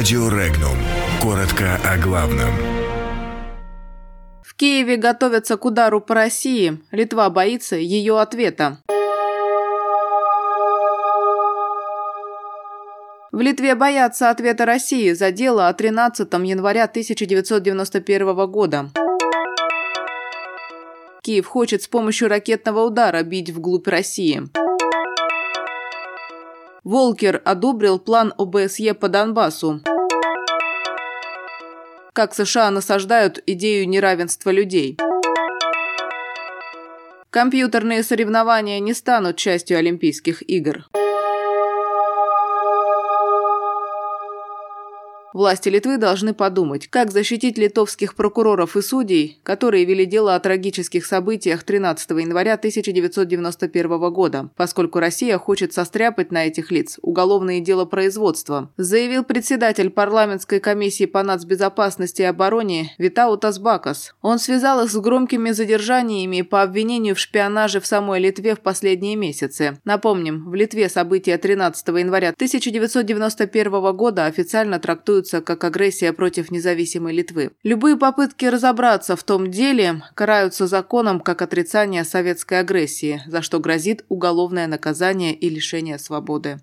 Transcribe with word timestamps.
Радио 0.00 0.30
Регнум. 0.30 0.78
Коротко 1.20 1.78
о 1.84 1.98
главном. 1.98 2.48
В 4.42 4.54
Киеве 4.54 4.96
готовятся 4.96 5.58
к 5.58 5.64
удару 5.66 6.00
по 6.00 6.14
России. 6.14 6.80
Литва 6.90 7.28
боится 7.28 7.76
ее 7.76 8.18
ответа. 8.18 8.78
В 13.30 13.40
Литве 13.40 13.74
боятся 13.74 14.30
ответа 14.30 14.64
России 14.64 15.12
за 15.12 15.32
дело 15.32 15.68
о 15.68 15.74
13 15.74 16.32
января 16.32 16.84
1991 16.84 18.50
года. 18.50 18.88
Киев 21.20 21.46
хочет 21.46 21.82
с 21.82 21.88
помощью 21.88 22.30
ракетного 22.30 22.84
удара 22.84 23.22
бить 23.22 23.50
вглубь 23.50 23.86
России. 23.86 24.48
Волкер 26.84 27.42
одобрил 27.44 27.98
план 27.98 28.32
ОБСЕ 28.38 28.94
по 28.94 29.08
Донбассу. 29.10 29.80
Как 32.12 32.34
США 32.34 32.70
насаждают 32.70 33.40
идею 33.46 33.88
неравенства 33.88 34.50
людей. 34.50 34.96
Компьютерные 37.30 38.02
соревнования 38.02 38.80
не 38.80 38.94
станут 38.94 39.36
частью 39.36 39.78
Олимпийских 39.78 40.42
игр. 40.48 40.86
Власти 45.32 45.68
Литвы 45.68 45.96
должны 45.96 46.34
подумать, 46.34 46.88
как 46.88 47.12
защитить 47.12 47.56
литовских 47.56 48.16
прокуроров 48.16 48.76
и 48.76 48.82
судей, 48.82 49.38
которые 49.44 49.84
вели 49.84 50.04
дело 50.04 50.34
о 50.34 50.40
трагических 50.40 51.06
событиях 51.06 51.62
13 51.62 52.10
января 52.10 52.54
1991 52.54 54.12
года, 54.12 54.50
поскольку 54.56 54.98
Россия 54.98 55.38
хочет 55.38 55.72
состряпать 55.72 56.32
на 56.32 56.46
этих 56.46 56.72
лиц 56.72 56.98
уголовные 57.02 57.60
дела 57.60 57.84
производства, 57.84 58.72
заявил 58.76 59.22
председатель 59.22 59.90
парламентской 59.90 60.58
комиссии 60.58 61.06
по 61.06 61.22
нацбезопасности 61.22 62.22
и 62.22 62.24
обороне 62.24 62.92
Витаутас 62.98 63.60
Бакас. 63.60 64.14
Он 64.22 64.40
связал 64.40 64.84
их 64.84 64.90
с 64.90 64.96
громкими 64.96 65.52
задержаниями 65.52 66.42
по 66.42 66.62
обвинению 66.62 67.14
в 67.14 67.20
шпионаже 67.20 67.80
в 67.80 67.86
самой 67.86 68.18
Литве 68.20 68.56
в 68.56 68.60
последние 68.60 69.14
месяцы. 69.14 69.78
Напомним, 69.84 70.50
в 70.50 70.54
Литве 70.54 70.88
события 70.88 71.38
13 71.38 71.86
января 71.88 72.30
1991 72.30 73.96
года 73.96 74.26
официально 74.26 74.80
трактуют 74.80 75.19
трактуются 75.20 75.40
как 75.40 75.64
агрессия 75.64 76.12
против 76.12 76.50
независимой 76.50 77.14
Литвы. 77.14 77.50
Любые 77.62 77.96
попытки 77.96 78.46
разобраться 78.46 79.16
в 79.16 79.22
том 79.22 79.50
деле 79.50 80.02
караются 80.14 80.66
законом 80.66 81.20
как 81.20 81.42
отрицание 81.42 82.04
советской 82.04 82.60
агрессии, 82.60 83.22
за 83.26 83.42
что 83.42 83.58
грозит 83.60 84.04
уголовное 84.08 84.66
наказание 84.66 85.34
и 85.34 85.48
лишение 85.50 85.98
свободы. 85.98 86.58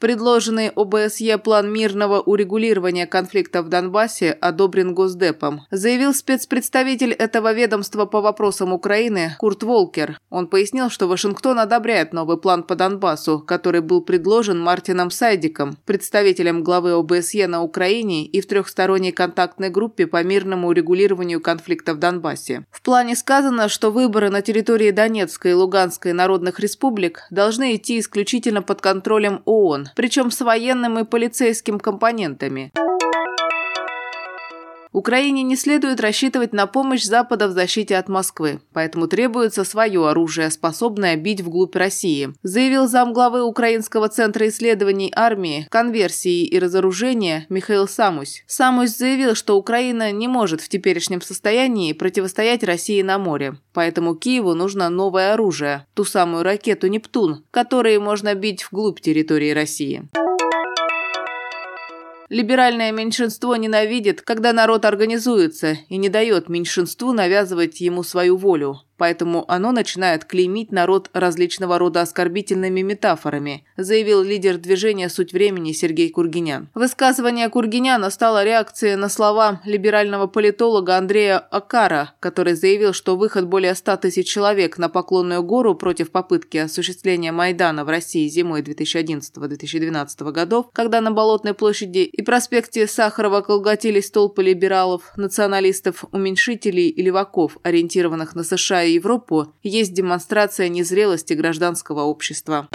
Предложенный 0.00 0.70
ОБСЕ 0.70 1.36
план 1.36 1.70
мирного 1.70 2.20
урегулирования 2.22 3.06
конфликта 3.06 3.62
в 3.62 3.68
Донбассе 3.68 4.30
одобрен 4.32 4.94
Госдепом, 4.94 5.66
заявил 5.70 6.14
спецпредставитель 6.14 7.12
этого 7.12 7.52
ведомства 7.52 8.06
по 8.06 8.22
вопросам 8.22 8.72
Украины 8.72 9.36
Курт 9.38 9.62
Волкер. 9.62 10.18
Он 10.30 10.46
пояснил, 10.46 10.88
что 10.88 11.06
Вашингтон 11.06 11.58
одобряет 11.58 12.14
новый 12.14 12.38
план 12.38 12.62
по 12.62 12.76
Донбассу, 12.76 13.40
который 13.40 13.82
был 13.82 14.00
предложен 14.00 14.58
Мартином 14.58 15.10
Сайдиком, 15.10 15.76
представителем 15.84 16.64
главы 16.64 16.92
ОБСЕ 16.92 17.46
на 17.46 17.62
Украине 17.62 18.24
и 18.24 18.40
в 18.40 18.46
трехсторонней 18.46 19.12
контактной 19.12 19.68
группе 19.68 20.06
по 20.06 20.24
мирному 20.24 20.68
урегулированию 20.68 21.42
конфликта 21.42 21.92
в 21.92 21.98
Донбассе. 21.98 22.64
В 22.70 22.80
плане 22.80 23.14
сказано, 23.14 23.68
что 23.68 23.90
выборы 23.90 24.30
на 24.30 24.40
территории 24.40 24.92
Донецкой 24.92 25.50
и 25.50 25.54
Луганской 25.54 26.14
народных 26.14 26.58
республик 26.58 27.26
должны 27.30 27.76
идти 27.76 27.98
исключительно 28.00 28.62
под 28.62 28.80
контролем 28.80 29.42
ООН, 29.44 29.89
причем 29.94 30.30
с 30.30 30.40
военным 30.40 30.98
и 30.98 31.04
полицейским 31.04 31.78
компонентами. 31.78 32.72
Украине 34.92 35.42
не 35.42 35.56
следует 35.56 36.00
рассчитывать 36.00 36.52
на 36.52 36.66
помощь 36.66 37.04
Запада 37.04 37.46
в 37.46 37.52
защите 37.52 37.96
от 37.96 38.08
Москвы, 38.08 38.60
поэтому 38.72 39.06
требуется 39.06 39.64
свое 39.64 40.08
оружие, 40.08 40.50
способное 40.50 41.16
бить 41.16 41.40
вглубь 41.40 41.76
России, 41.76 42.34
заявил 42.42 42.88
замглавы 42.88 43.42
Украинского 43.42 44.08
центра 44.08 44.48
исследований 44.48 45.12
армии, 45.14 45.66
конверсии 45.70 46.44
и 46.44 46.58
разоружения 46.58 47.46
Михаил 47.48 47.86
Самусь. 47.86 48.42
Самусь 48.48 48.96
заявил, 48.96 49.36
что 49.36 49.56
Украина 49.56 50.10
не 50.10 50.26
может 50.26 50.60
в 50.60 50.68
теперешнем 50.68 51.22
состоянии 51.22 51.92
противостоять 51.92 52.64
России 52.64 53.02
на 53.02 53.18
море, 53.18 53.56
поэтому 53.72 54.16
Киеву 54.16 54.54
нужно 54.54 54.88
новое 54.88 55.34
оружие, 55.34 55.86
ту 55.94 56.04
самую 56.04 56.42
ракету 56.42 56.88
«Нептун», 56.88 57.44
которой 57.52 57.98
можно 57.98 58.34
бить 58.34 58.64
вглубь 58.64 59.00
территории 59.00 59.52
России. 59.52 60.08
Либеральное 62.30 62.92
меньшинство 62.92 63.56
ненавидит, 63.56 64.22
когда 64.22 64.52
народ 64.52 64.84
организуется 64.84 65.78
и 65.88 65.96
не 65.96 66.08
дает 66.08 66.48
меньшинству 66.48 67.12
навязывать 67.12 67.80
ему 67.80 68.04
свою 68.04 68.36
волю 68.36 68.82
поэтому 69.00 69.46
оно 69.48 69.72
начинает 69.72 70.26
клеймить 70.26 70.72
народ 70.72 71.08
различного 71.14 71.78
рода 71.78 72.02
оскорбительными 72.02 72.82
метафорами, 72.82 73.64
заявил 73.78 74.22
лидер 74.22 74.58
движения 74.58 75.08
«Суть 75.08 75.32
времени» 75.32 75.72
Сергей 75.72 76.10
Кургинян. 76.10 76.68
Высказывание 76.74 77.48
Кургиняна 77.48 78.10
стало 78.10 78.44
реакцией 78.44 78.96
на 78.96 79.08
слова 79.08 79.62
либерального 79.64 80.26
политолога 80.26 80.98
Андрея 80.98 81.38
Акара, 81.38 82.12
который 82.20 82.52
заявил, 82.52 82.92
что 82.92 83.16
выход 83.16 83.46
более 83.46 83.74
100 83.74 83.96
тысяч 83.96 84.28
человек 84.28 84.76
на 84.76 84.90
Поклонную 84.90 85.42
гору 85.42 85.74
против 85.74 86.10
попытки 86.10 86.58
осуществления 86.58 87.32
Майдана 87.32 87.86
в 87.86 87.88
России 87.88 88.28
зимой 88.28 88.60
2011-2012 88.60 90.30
годов, 90.30 90.66
когда 90.74 91.00
на 91.00 91.10
Болотной 91.10 91.54
площади 91.54 92.00
и 92.00 92.20
проспекте 92.20 92.86
Сахарова 92.86 93.40
колготились 93.40 94.10
толпы 94.10 94.42
либералов, 94.42 95.12
националистов, 95.16 96.04
уменьшителей 96.12 96.88
и 96.88 97.00
леваков, 97.00 97.56
ориентированных 97.62 98.34
на 98.34 98.44
США 98.44 98.89
и 98.89 98.89
Европу, 98.90 99.52
есть 99.62 99.94
демонстрация 99.94 100.68
незрелости 100.68 101.34
гражданского 101.34 102.02
общества. 102.02 102.68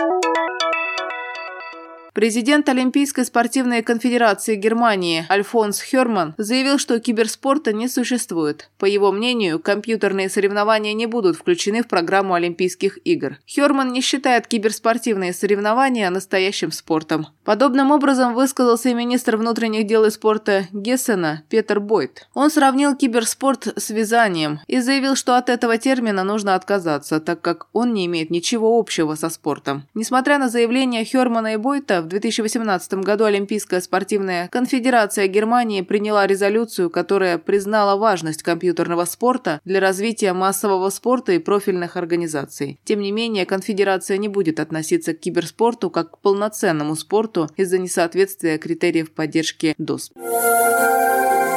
Президент 2.16 2.70
Олимпийской 2.70 3.26
спортивной 3.26 3.84
конфедерации 3.84 4.56
Германии 4.56 5.26
Альфонс 5.30 5.82
Херман 5.82 6.34
заявил, 6.38 6.78
что 6.78 6.98
киберспорта 7.02 7.74
не 7.74 7.90
существует. 7.90 8.70
По 8.78 8.86
его 8.86 9.12
мнению, 9.12 9.60
компьютерные 9.60 10.30
соревнования 10.30 10.94
не 10.94 11.08
будут 11.08 11.36
включены 11.36 11.84
в 11.84 11.90
программу 11.90 12.34
Олимпийских 12.34 13.00
игр. 13.04 13.36
Херман 13.46 13.92
не 13.92 14.00
считает 14.00 14.48
киберспортивные 14.48 15.34
соревнования 15.34 16.10
настоящим 16.10 16.72
спортом. 16.72 17.28
Подобным 17.44 17.92
образом 17.92 18.34
высказался 18.34 18.88
и 18.88 18.94
министр 18.94 19.36
внутренних 19.36 19.86
дел 19.86 20.06
и 20.06 20.10
спорта 20.10 20.70
Гессена 20.72 21.44
Петер 21.50 21.82
Бойт. 21.82 22.30
Он 22.34 22.50
сравнил 22.50 22.96
киберспорт 22.96 23.68
с 23.76 23.90
вязанием 23.90 24.62
и 24.68 24.80
заявил, 24.80 25.18
что 25.18 25.36
от 25.36 25.50
этого 25.50 25.78
термина 25.78 26.24
нужно 26.24 26.56
отказаться, 26.56 27.20
так 27.20 27.42
как 27.42 27.68
он 27.74 27.94
не 27.94 28.06
имеет 28.06 28.30
ничего 28.30 28.80
общего 28.80 29.16
со 29.16 29.28
спортом. 29.28 29.84
Несмотря 29.94 30.38
на 30.40 30.48
заявления 30.48 31.04
Хермана 31.04 31.56
и 31.56 31.58
Бойта, 31.58 32.05
в 32.06 32.08
2018 32.08 32.94
году 32.96 33.26
Олимпийская 33.26 33.82
спортивная 33.82 34.48
конфедерация 34.50 35.28
Германии 35.28 35.82
приняла 35.82 36.28
резолюцию, 36.28 36.90
которая 36.90 37.38
признала 37.38 37.98
важность 37.98 38.44
компьютерного 38.44 39.06
спорта 39.06 39.60
для 39.66 39.80
развития 39.80 40.34
массового 40.34 40.90
спорта 40.90 41.34
и 41.34 41.40
профильных 41.40 41.98
организаций. 41.98 42.80
Тем 42.84 43.02
не 43.02 43.12
менее, 43.12 43.46
конфедерация 43.46 44.18
не 44.18 44.28
будет 44.28 44.60
относиться 44.60 45.14
к 45.14 45.20
киберспорту 45.20 45.90
как 45.90 46.12
к 46.12 46.18
полноценному 46.20 46.96
спорту 46.96 47.50
из-за 47.58 47.80
несоответствия 47.80 48.58
критериев 48.58 49.12
поддержки 49.12 49.74
ДОС. 49.78 50.12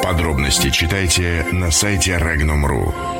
Подробности 0.03 0.71
читайте 0.71 1.45
на 1.51 1.69
сайте 1.69 2.13
Regnum.ru. 2.13 3.18